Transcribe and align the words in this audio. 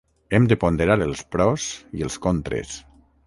Hem 0.35 0.45
de 0.51 0.55
ponderar 0.63 0.95
els 1.07 1.21
pros 1.37 1.67
i 1.99 2.07
els 2.09 2.17
contres. 2.27 2.73